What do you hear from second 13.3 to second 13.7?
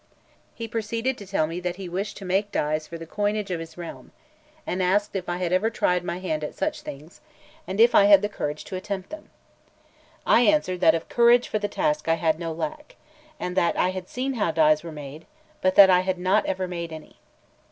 and